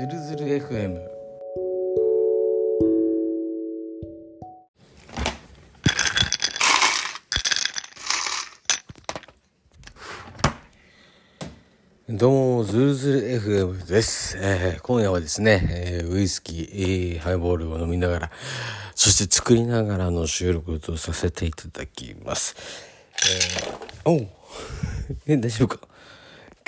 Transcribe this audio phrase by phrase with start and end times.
[0.00, 0.98] ずるずる FM
[12.08, 14.38] どうも、ズルズル FM です。
[14.40, 18.30] えー今夜はですね、えーウイスキー、えーハイボールを飲みながら、
[18.94, 22.56] そして作りながらの収録とさせていただきます。
[24.06, 24.28] えーおう
[25.26, 25.89] え、大丈夫か？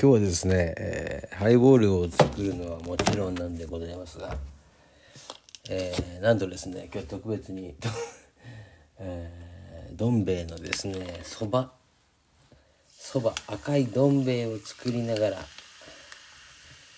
[0.01, 4.37] 今日はですね、えーハイボールを作るのはもちろんなんでございますが、
[5.69, 7.75] えーなんとですね、今日特別に、
[8.99, 11.73] えーどん兵衛のですね、そば、
[12.91, 15.39] そば赤いどん兵衛を作りながら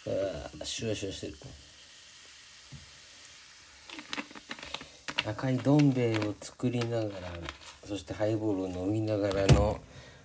[0.06, 1.34] うわシュワシュワしてる。
[5.26, 7.10] 赤いどん兵衛を作りながら
[7.86, 9.80] そしてハイボールを飲みながらの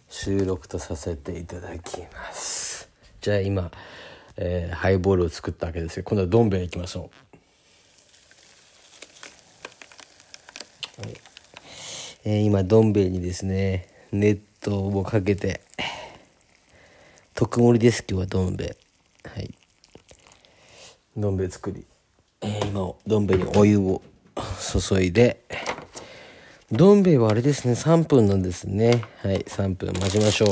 [0.09, 2.89] 収録とさせていただきます。
[3.21, 3.71] じゃあ今、
[4.37, 7.11] えーハイボールを作ったわけですけど今度はどん兵衛いきましょ
[11.03, 11.05] う。
[12.25, 15.61] えー今どん兵衛にですね熱湯をかけて
[17.35, 18.03] 特盛りです。
[18.09, 18.77] 今日はどん兵衛。
[19.25, 19.53] はい。
[21.15, 21.85] どん兵衛作り、
[22.41, 24.01] えー今どん兵衛にお湯を
[24.89, 25.43] 注いで
[26.71, 29.03] どん兵衛はあれですね3分なんですね。
[29.23, 30.49] はい3分待ちましょう。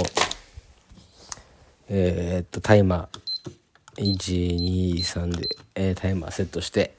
[1.89, 3.27] えーっとタイマー。
[3.97, 6.93] 123で、えータイマーセットして。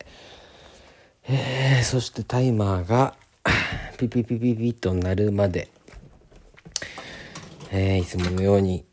[1.24, 3.14] えーそしてタイマーが
[3.96, 5.69] ピピピピピと鳴るまで、
[7.72, 8.84] えーいつものように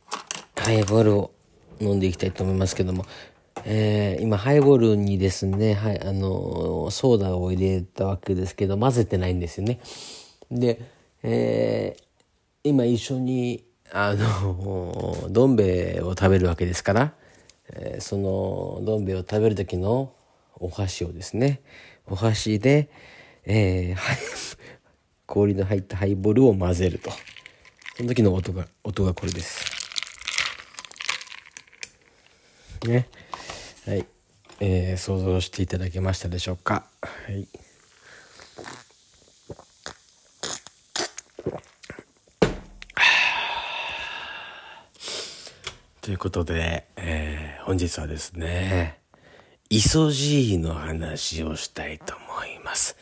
[0.56, 1.32] ハイボールを
[1.80, 3.06] 飲んでいきたいと思いますけども、
[3.68, 9.80] えー今ハイボールにですね、はい、あのソーダを入れたわけですけど混ぜてないんですよね。
[10.52, 10.82] で、
[11.24, 12.06] えー
[12.64, 17.14] 今一緒にあのどん兵衛を食べるわけですから、
[17.74, 20.14] えーそのどん兵衛を食べる時の
[20.56, 21.62] お箸をですね
[22.06, 22.90] お箸で、
[23.46, 24.58] えー
[25.26, 27.12] 氷の入ったハイボールを混ぜると。
[27.98, 29.66] その時の音が音がこれです。
[32.86, 33.08] ね。
[33.88, 34.06] はい、
[34.62, 36.86] えー想像していただけましたでしょうか？
[37.02, 37.48] はい。
[46.02, 49.00] ということで、えー本日はですね、
[49.70, 52.96] イソジーの話をしたいと思います。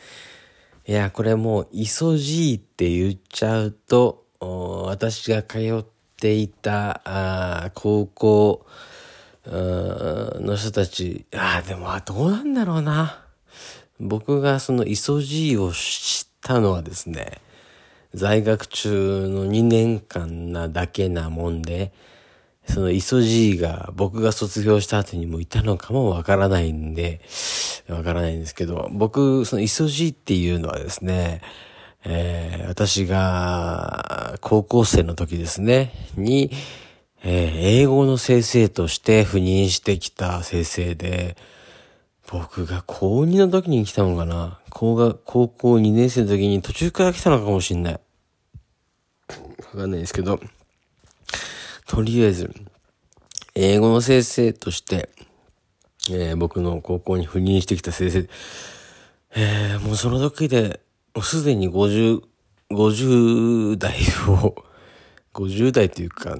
[0.86, 5.84] いや、これもう、イソジーって言っちゃうと、私が通っ
[6.16, 8.66] ていた、あー高校
[9.46, 13.24] の人たち、ああ、でも、どうなんだろうな。
[14.00, 17.40] 僕がそのイソジーを知ったのはですね、
[18.12, 21.92] 在学中の2年間なだけなもんで、
[22.66, 27.20] そのイソジーが僕が卒業した後にもいたのかもわからないんで、
[27.88, 31.42] わからないんですけど、僕、そのイソジーっていうのはですね、
[32.04, 36.50] えー私が高校生の時ですね、に、
[37.26, 37.52] えー
[37.82, 41.36] 英語の先生として赴任してきた先生で、
[42.30, 44.60] 僕が高2の時に来たのかな？
[44.70, 47.92] 高が高校2年生の時に途中から来たのかもしんない。
[47.94, 48.00] わ
[49.80, 50.38] かんないですけど、
[51.86, 52.54] とりあえず、
[53.54, 55.08] 英語の先生として、
[56.10, 58.28] えー僕の高校に赴任してきた先生、
[59.34, 60.80] えーもうその時で、
[61.14, 62.22] もうすでに50、
[62.70, 63.94] 50代
[64.28, 64.54] を、
[65.32, 66.36] 50代というか、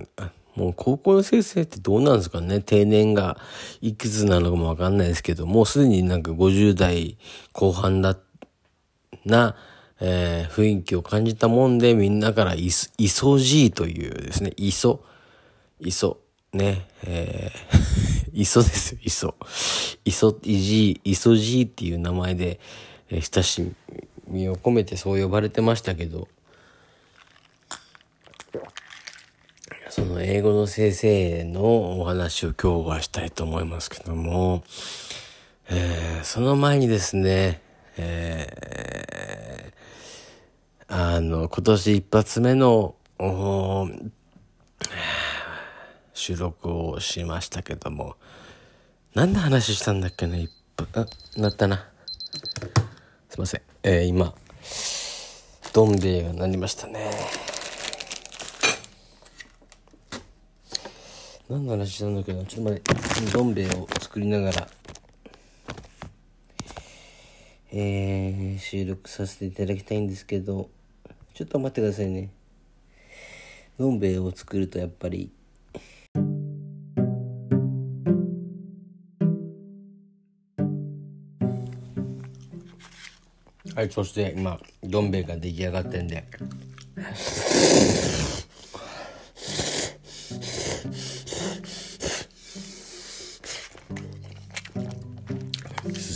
[0.57, 2.61] もう高校の先生ってどうなんですかね？
[2.61, 3.39] 定年が
[3.81, 7.19] いくつなのかもわかんないですけど、もうすでになんか50代
[7.53, 8.17] 後半だ、
[9.25, 9.57] な、
[10.01, 15.05] えー雰囲気を感じたもんで、みんなからイソ、イソジーというですね、イソ、
[15.81, 16.19] イソ、
[16.53, 19.35] ね、えー、 イソですよ、イソ。
[20.05, 22.61] イソ、イジー、イソジーっていう名前で、
[23.11, 23.73] えー親し
[24.29, 26.29] みを込めてそう呼ばれてましたけど、
[29.95, 34.65] その英語の先生のお話を今日はしたいと思いますけども、
[35.71, 37.61] えーその前にですね、
[37.97, 42.97] えーあの、今年一発目の、
[46.13, 48.17] 収録をしましたけども、
[49.15, 51.07] 何の話したんだっけね、一発、あ、
[51.41, 51.89] なったな。
[53.29, 53.63] すいません。
[53.85, 54.35] えー今、
[55.73, 57.44] どん兵衛が鳴りましたね。
[61.47, 63.31] 何の話なんだけどちょっと待って。
[63.33, 64.67] どん兵衛を作りながら。
[67.71, 70.71] えー、収録させていただきたいんですけど。
[71.35, 72.31] ちょっと待ってくださいね。
[73.79, 75.31] どん兵衛を作るとやっぱり。
[83.75, 86.25] はいそして今どん兵衛が出来上がってんで。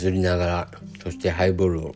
[0.08, 0.69] すりながら
[1.02, 1.94] そしてハイボールを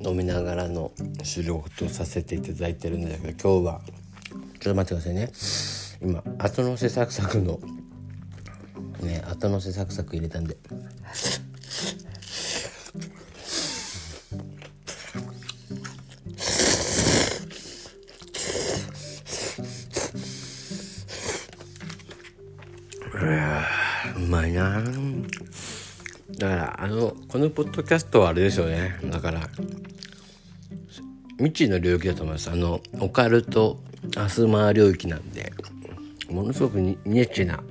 [0.00, 0.90] 飲みながらの
[1.22, 3.80] 収録とさせていただいてるんだけど今日は
[4.58, 5.30] ちょっと待ってくださいね。
[6.02, 7.60] 今後乗せサクサクの
[9.00, 10.56] ね後乗せサクサク入れたんで
[24.16, 24.82] うまいな。
[26.38, 28.98] だからあのこのポッドキャストはあれですよね。
[29.04, 29.48] だから
[31.38, 32.50] 未知の領域だと思います。
[32.50, 33.80] あのオカルト
[34.16, 35.52] アスマー領域なんで
[36.28, 37.62] ものすごくニッチな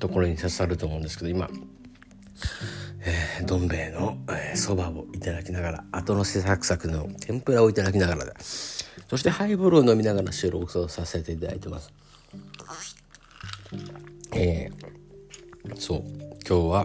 [0.00, 1.48] ところに刺さると思うんですけど今、
[3.00, 4.18] えー、どん兵衛の
[4.54, 11.92] そば、えー、をいただきながら後のせサクサクの天ぷらをいただきながらそしてハイボールを飲みながら収録をさせていただいてます。
[14.32, 15.03] えー、
[15.76, 16.02] そう
[16.46, 16.84] 今日は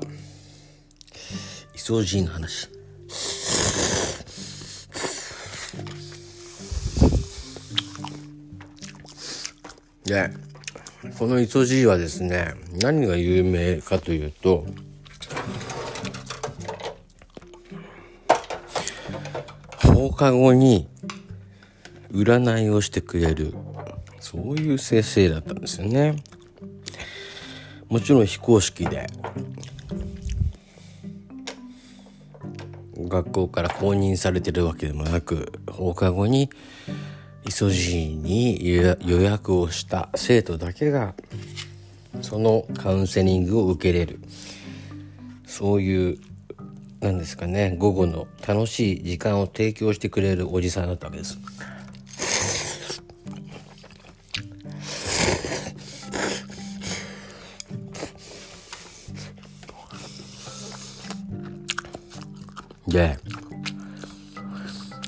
[1.76, 2.70] イソジンの話
[10.06, 10.31] で
[11.18, 14.66] このイソジーはですね何が有名かというと
[19.84, 20.88] 放課後に
[22.12, 23.54] 占いをしてくれる
[24.20, 26.24] そういう先生だったんですよね。
[27.89, 29.07] もちろん非公式で
[32.95, 36.50] 学校から公認されてるわけでもなく放課後に
[37.45, 38.63] イソジーに
[39.07, 41.15] 予約をした生徒だけが
[42.21, 44.19] そのカウンセリングを受けれる
[45.47, 46.19] そういう
[47.00, 51.39] なんですかね午後の楽しい時間を提供してくれるおじさんだったわけです。
[62.89, 63.18] で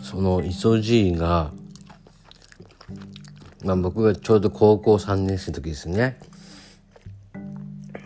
[0.04, 1.52] そのイソジーが、
[3.64, 6.20] まあ、僕がちょうど高校3年生の時ですね、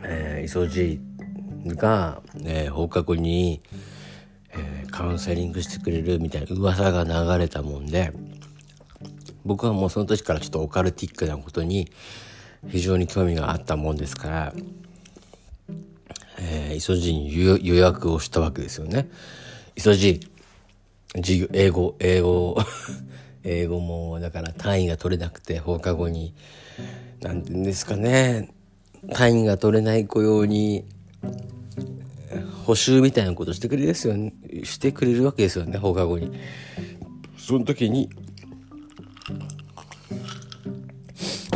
[0.04, 3.62] えー、イソジーが、えー、放課後に、
[4.52, 8.14] えー、カウンセリングしてくれるみたいな噂が流れたもんで
[9.44, 11.92] 僕はもうその時からちょっとオカルティックなことに
[12.68, 14.54] 非常に興味があったもんですから、
[16.40, 19.10] えー、イソジーに予約をしたわけですよね。
[19.78, 19.82] い。
[21.16, 22.58] 授業英語英語。
[23.44, 26.34] 英語 もだから単位が取れなくて放課後に。
[27.22, 28.50] 何て言うんですかね。
[29.14, 30.86] 単位が取れない子用に
[32.66, 34.34] 補習みたいなことしてくれるですよ、ね、
[34.64, 36.32] してくれるわけですよね放課後に。
[37.38, 38.10] その時に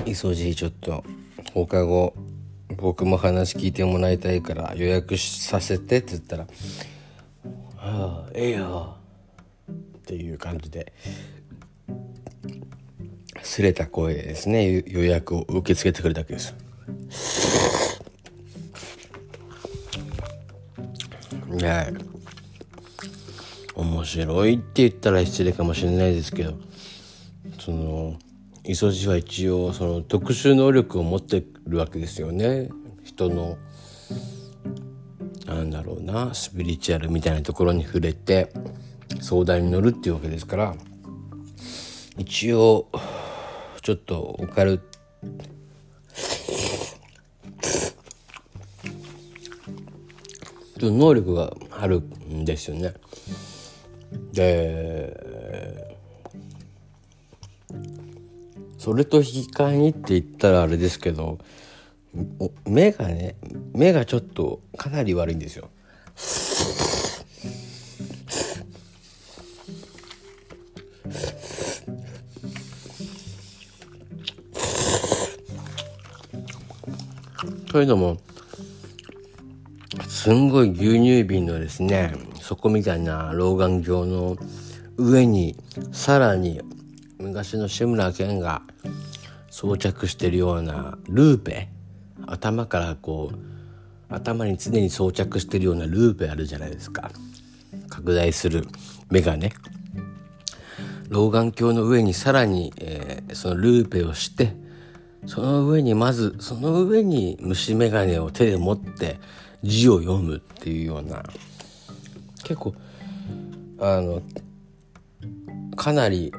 [0.05, 1.03] 忙しいちょっと
[1.53, 2.13] 放課後
[2.77, 6.47] 僕も話聞いてもらいたいから予約させてって言ったら
[7.81, 8.97] ああええよ。
[9.69, 9.73] っ
[10.05, 10.93] ていう感じで。
[13.41, 14.83] すれた声でですね。
[14.85, 16.55] 予約を受け付けてくれたわけです。
[21.49, 21.93] ね
[23.75, 26.53] 面白いって言ったら失礼かもしれないですけど。
[27.59, 28.17] その
[28.63, 32.69] 磯路は一応その特殊能力を持ってるわけですよね。
[33.03, 33.57] 人の
[35.49, 38.53] なんだろうなスピリチュアルみたいなところに触れて
[39.19, 40.75] 相談に乗るっていうわけですから
[42.17, 42.87] 一応
[43.81, 44.79] ちょっとオカル
[50.77, 52.93] 能力があるんですよね。
[54.31, 55.97] で
[58.77, 61.39] それと引き換えにって言ったらあれですけど
[62.65, 63.35] 目がね
[63.73, 65.69] 目がちょっとかなり悪いんですよ。
[77.71, 78.17] というのも
[80.07, 84.37] すんごい牛乳瓶のですね底みたいな老眼鏡の
[84.97, 85.55] 上に
[85.91, 86.61] さらに
[87.19, 88.63] 昔の志村けんが
[89.51, 91.69] 装着してるようなルーペ
[92.31, 97.11] 頭からこう頭に常に装着してるようなルーペあるじゃないですか。
[97.89, 98.67] 拡大する
[99.09, 99.51] 眼鏡
[101.09, 104.55] 老眼鏡の上にさらに、えー、そのルーペをして
[105.25, 109.19] その上にまずその上に虫眼鏡を手で持って
[109.63, 111.23] 字を読むっていうような。
[112.43, 112.73] 結構
[113.79, 114.21] あの
[115.75, 116.33] かなり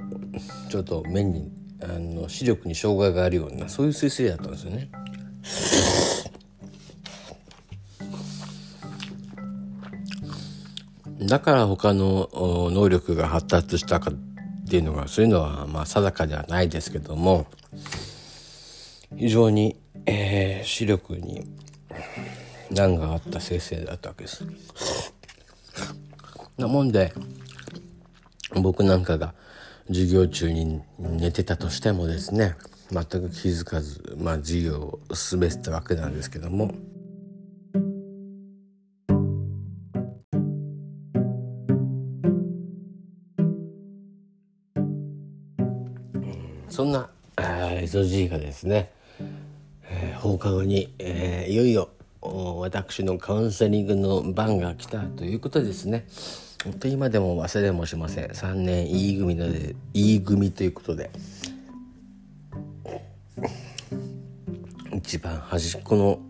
[0.70, 1.50] ちょっと目に
[1.82, 4.90] あの視力に障害があるようなそういう先生だったんですよね。
[11.30, 12.28] だから他の
[12.72, 17.46] 能力が発達したかっていうのがそういうのはまあ定かではないですけども
[19.16, 19.76] 非常に、
[20.06, 21.44] えー、視力に
[22.70, 24.44] 難があった先生だったわけです。
[26.56, 27.12] なもんで
[28.54, 29.34] 僕なんかが
[29.88, 32.56] 授業中に寝てたとしてもですね
[32.92, 36.74] 全く気づかず、まあ、授業を進めてたわけなんですけども。
[46.68, 48.90] そんな SOG がですね、
[49.84, 51.90] えー、放課後に、えー、いよいよ
[52.22, 56.06] 私のカウンセリングの番が来たということですね。
[56.64, 58.26] 本当今でも忘れもしません。
[58.26, 61.10] 3年 E 組ので E 組ということで
[65.02, 66.20] 一番端っこの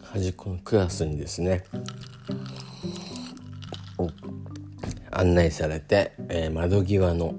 [0.00, 1.64] 端っこのクラスにですね
[5.10, 7.34] 案内されて、えー、窓際の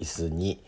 [0.00, 0.60] 椅子に、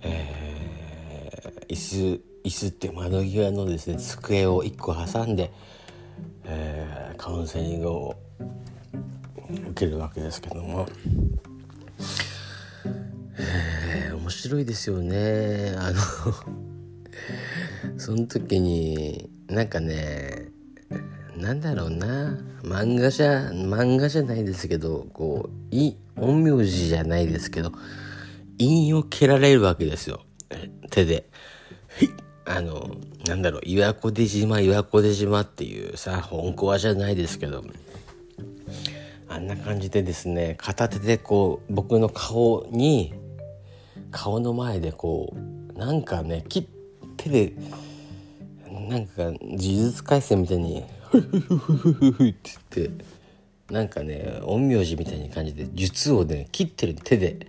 [0.00, 5.52] えー、椅子椅子って窓際のですね机を1個挟んで、
[6.44, 8.16] えー、カウンセリングを
[9.50, 10.88] 受けるわけですけども、
[14.46, 15.74] 白いですよね。
[15.76, 15.98] あの
[17.98, 20.50] その時になんかね
[21.36, 22.38] なんだろうな。
[22.62, 27.72] 漫画じゃ漫画じゃないですけどこうい陰陽師じゃないですけど
[28.58, 30.22] 陰を蹴られるわけですよ。
[30.90, 31.28] 手で。
[32.44, 33.60] あのなんだろう。
[33.64, 37.64] 岩子出島岩子出島っていうさ本コアじゃないですけど。
[39.28, 43.12] あんな感じでですね片手でこう僕の顔に
[44.10, 45.34] 顔の前でこ
[45.74, 46.68] うなんかね切
[47.16, 47.52] 手で
[48.88, 53.04] なんか呪術廻戦みたいにフフフフフフって言って
[53.72, 57.46] なんかね陰陽師みたいな感じで術をね切ってる手で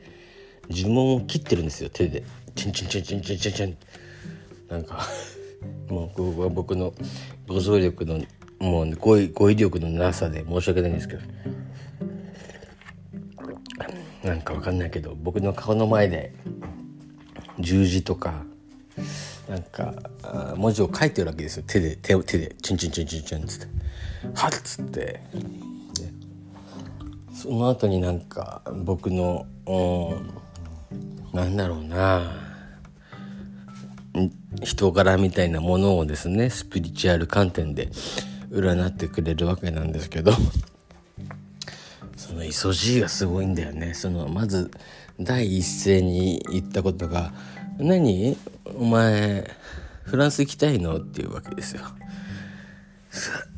[0.69, 2.23] 呪文を切ってるんですよ手で
[2.55, 3.77] チンチンチンチンチンチンチン
[4.69, 5.05] なんか
[5.89, 6.93] もう僕は僕の
[7.47, 8.19] ご像力の
[8.59, 11.21] もう語彙語彙力のなさで申し訳ないんですけど
[14.27, 16.33] なんかわかんないけど僕の顔の前で
[17.59, 18.43] 十字とか
[19.47, 19.93] なんか
[20.57, 21.63] 文字を書いてるわけですよ。
[21.65, 23.67] 手で手を手でチンチンチンチンチンっつって
[24.35, 25.21] 「はっ!」つって。
[27.33, 29.45] その後になんか僕の
[31.33, 32.31] なんだろうな
[34.63, 37.89] 人柄みたいなものをですねスピリチュアル観点で
[38.49, 40.31] 占ってくれるわけなんですけど。
[42.47, 44.71] イソジーがすごいんだよねそのまず
[45.19, 47.33] 第一声に言ったことが
[47.77, 48.37] 「何？
[48.75, 49.49] お前
[50.03, 51.81] フランス行きたいの?」っていうわけですよ。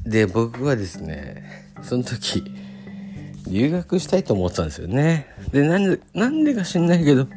[0.05, 2.43] で僕はですねその時
[3.47, 5.27] 留学したいと思ってたんですよね。
[5.51, 7.27] でなんでなんでか知んないけど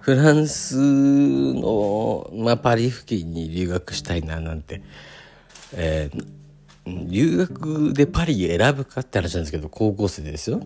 [0.00, 4.82] フランスの、まあ、パリ付近に留学したいななんて、
[5.72, 6.26] えー、
[6.86, 10.60] 留学でパリ選ぶかって話なんですけど高校生ですよ。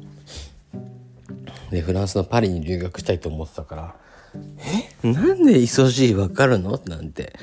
[1.71, 3.95] でフランスのパリに留学したいと思ってたから
[5.05, 5.13] 「え？
[5.13, 7.35] なんで忙しいわかるの?」なんて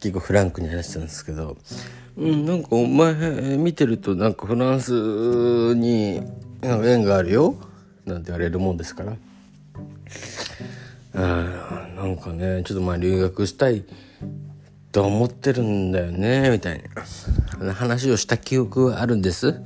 [0.00, 1.56] 結構フランクに話したんですけど
[2.16, 6.22] 「うんなんかお前見てるとなんかフランスに
[6.62, 7.54] 縁があるよ」
[8.06, 9.16] なんて言われるもんですから。
[11.18, 13.84] あなんかねちょっとまあ留学したい
[14.96, 16.82] と思ってるんだよねみたい
[17.60, 19.60] な話をした記憶はあるんです。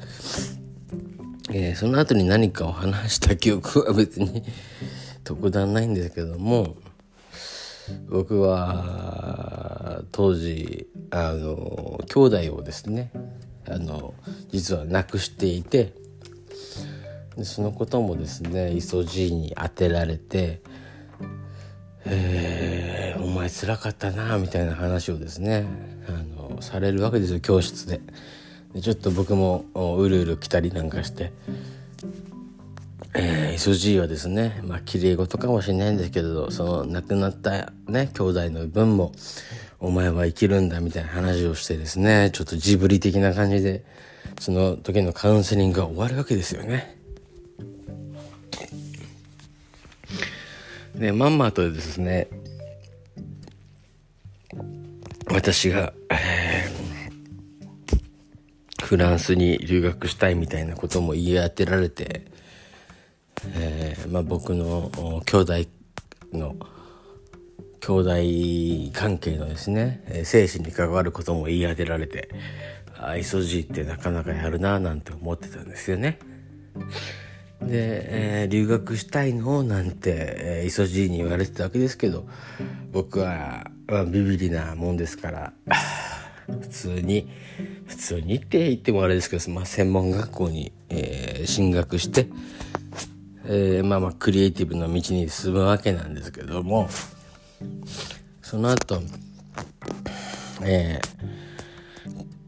[1.52, 4.42] えー、その後に何かを話した記憶は別に
[5.22, 6.75] 特段ないんですけども
[8.08, 13.12] 僕は当時あの兄弟をですね
[13.68, 14.14] あの
[14.50, 15.92] 実は亡くしていて
[17.37, 20.60] でそのこともですねイソジーに当てられて
[22.07, 25.66] えー、お前つらかったなみたいな話をですね
[26.09, 26.12] あ
[26.52, 28.00] のされるわけですよ教室で
[28.75, 31.33] でちょっと僕もうるうる来たりなんかして
[33.12, 39.12] えー、SG はですねまあ綺麗事かもしれないんですけどその亡くなったね兄弟の分も
[39.80, 43.85] お前は生きるんだみたいな話をしてですねちょっとジブリ的な感じで
[44.38, 47.00] その時のカウンセリングが終わるわけですよね。
[51.00, 52.28] でまんまとですね
[55.33, 56.69] 私が、え
[58.83, 62.26] フランスに留学したいみたいなことも言い当てられて、
[63.54, 64.90] えー、まあ、僕の
[65.26, 65.54] 兄弟
[66.33, 66.57] の
[67.78, 72.28] 兄弟関係のですね精神に関わることも言い当てられて
[72.99, 76.19] あイソジーってなかなかやるななんて思ってたんですよね。
[77.62, 82.26] で、えー、留学したいのなんて、えー、イソジーに言われてたわけですけど
[82.93, 85.52] 僕は、まあ、ビビリなもんですから
[86.49, 87.29] 普通に
[87.87, 92.29] 普通にって言ってもあれですけど、まあ、専門学校に、えー、進学して、
[93.45, 96.88] えー、まあまあクリエイティブの道に進むわけなんですけども
[98.43, 99.02] その後、
[100.62, 101.00] え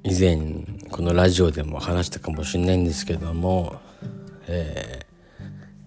[0.05, 3.81] ー、以前このラジオでも話したかもしれないんですけども、
[4.49, 5.02] え、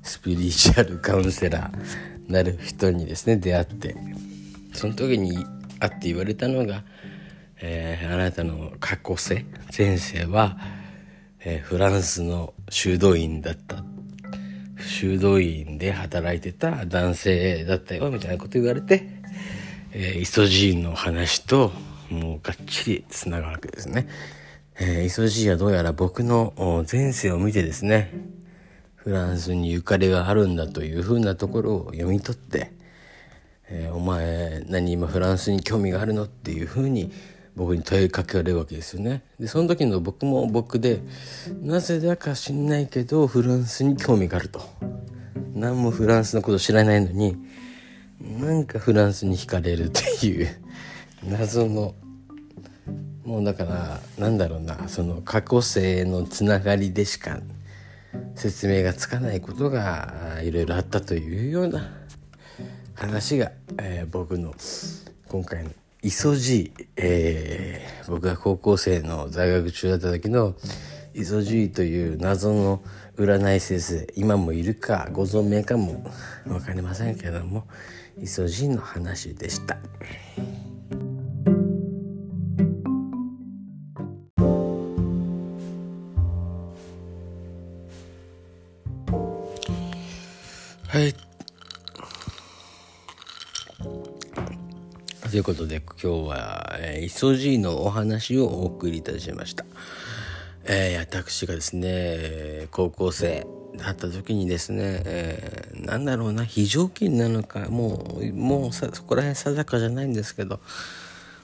[0.05, 3.95] スピリチュアルカウンセラーなる人にですね出会って。
[4.73, 5.45] その時に
[5.79, 6.83] 会って言われたのが、
[7.61, 9.45] えー、あなたの過去世
[9.75, 10.57] 前世は、
[11.39, 13.83] えー、フランスの修道院だった。
[14.77, 19.09] 修道院で働いてた男性だったよみたいなこと言われて、
[19.91, 21.71] えー、イソジーンの話と
[22.09, 24.07] もうがっちりつながるわけですね。
[24.77, 28.11] えー、イソジーはどうやら僕の前世を見てですね
[29.05, 32.71] フランスにゆかりがあるんだというふうなところを読み取って、
[33.69, 37.11] えー、お前何今フランスに興味があるのっていうふうに
[37.55, 39.21] 僕に問いかけられるわけですよね。
[39.39, 41.03] でその時の僕も僕で
[41.61, 44.59] なぜだか知んないけどフランスに興味があると。
[45.53, 47.37] 何もフランスのこと知らないのに
[48.19, 50.47] なんかフランスに惹かれるっていう
[51.23, 51.93] 謎の
[53.23, 57.39] もうだからなんだろうなその過去世のつながりでしか
[58.35, 61.91] 説明がつかないことがいろいろあったというような
[62.93, 64.53] 話が、えー、僕の
[65.27, 65.71] 今回の
[66.01, 70.55] イソジー、えー、僕が高校生の在学中だった時の
[71.13, 72.83] イソジーという謎の
[73.17, 76.05] 占い先生今もいるかご存命かも
[76.45, 77.65] 分かりませんけども
[78.21, 79.77] イソジーの話でした。
[95.29, 99.65] ということで今日は、えー、イソジーのお話をお送りいたしました。
[100.65, 110.59] えー、私がですね高校生だった時にですね、えー、なんだろうな非常勤なのかもうもうそこら辺定かじゃないんですけど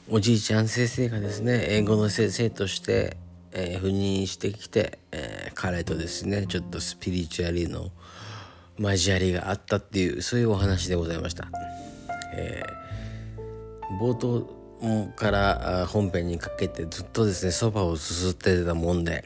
[0.09, 3.17] おじいちゃん先生がですね英語の先生として、
[3.51, 7.89] えー、赴任してきて、えー、彼とですねちょっとスピリチュアリーの
[8.77, 11.47] 交わりがあったっていうそういうお話でございました。
[12.35, 12.80] えー
[13.99, 14.47] 冒頭
[15.15, 19.23] から本編にかけてずっとですねそばをすすってたもんで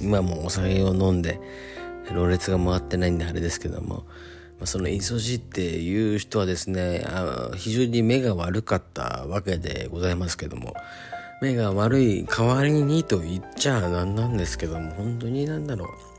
[0.00, 1.40] 今もお酒を飲んで
[2.12, 4.04] ろれが回ってないんであれですけども、
[4.58, 10.74] まあ、そのイソジっていう人はですねあ非常に目が悪かったわけでございますけども
[11.42, 16.15] 目が悪い代わりにと言っちゃなんなんですけども本当になんだろう。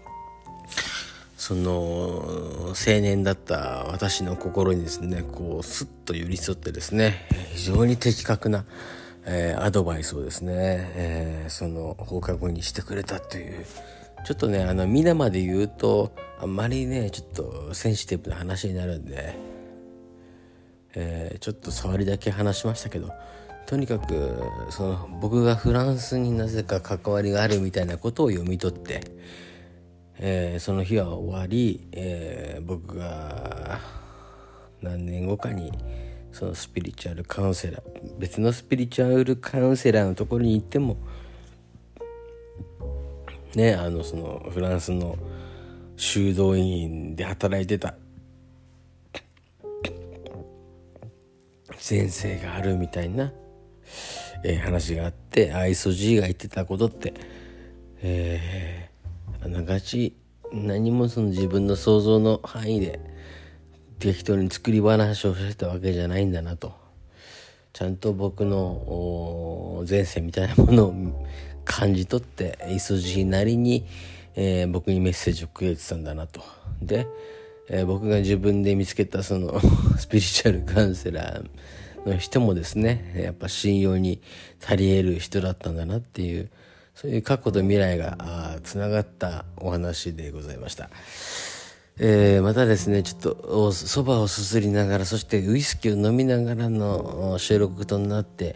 [1.38, 8.65] その青年だった私の心にですねこうスッと寄り添ってですね非常に的確な、
[9.23, 13.65] えー、アドバイスをですね、えー、その放課後にしてくれたという
[14.26, 19.36] ちょっとねあの皆まで言うとあんまりねちょっとセンシティブな話になるんで、
[20.95, 23.13] えー、ちょっと触りだけ話しましたけど
[23.67, 29.02] とにかくその僕がフランスになぜか関わりがあるみたいなことを読み取って
[30.19, 33.80] えー、その日は終わり、えー、僕が
[34.82, 35.71] 何年後かに
[36.32, 37.82] そのスピリチュアルカウンセラー
[38.17, 40.97] 別のスピリチュアルカウンセラーのところに行っても
[43.56, 45.17] ねあのそのフランスの
[45.95, 47.95] 修道院で働いてた
[51.77, 53.32] 先生があるみたいな、
[54.43, 57.13] えー、話があってアイソジーが言ってたことって、
[58.01, 58.87] えー
[59.47, 60.13] あながち
[60.51, 62.99] 何もその自分の想像の範囲で
[63.97, 66.73] 適当に作り話をしてたわけじゃないんだなと
[67.71, 71.27] ちゃんと僕の前世みたいなものを
[71.63, 73.86] 感じ取ってイソジなりに、
[74.36, 76.41] えー、僕にメッセージをくれてたんだなと。
[76.81, 77.07] で、
[77.69, 79.62] えー、僕が自分で見つけたその
[79.97, 84.21] スピリチュアルカウンセラーの人もですねやっぱ信用に
[84.62, 86.49] 足り得る人だったんだなっていう
[86.99, 90.89] そういう過去と未来がつながったお話でございました。
[91.99, 98.55] えー、またですね、ちょっとそばをすすりながら、そしてウイスキーを飲みながらの収録となって、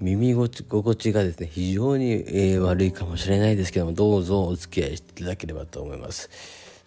[0.00, 6.30] 耳心地がですね、非常に、えー、悪いかもしれないですけども、どうぞお付き合いしていただければと思います。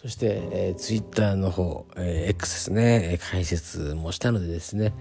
[0.02, 4.92] そして、えー、ツイッターの方、えー、X ですね、解説もしたのでですね、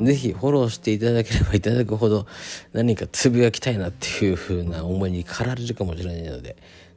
[0.00, 2.26] ぜひフォローしていただければいただくほど
[2.72, 6.56] 何かつぶやきたいなっていう風な思いに駆られるかもしれないので、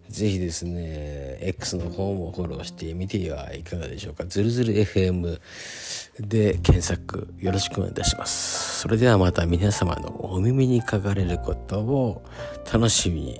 [0.09, 4.25] ぜひですね、X の方もフォローしてみてはいかがでしょうか。
[4.25, 5.39] ずるずる FM
[6.19, 8.81] で検索よろしくお願いいたします。
[8.81, 12.23] それではまた皆様のお耳にかかれることを
[12.71, 13.39] 楽しみに。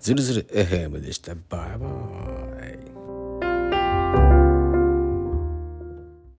[0.00, 1.34] ずるずる FM でした。
[1.48, 2.91] バイバイ。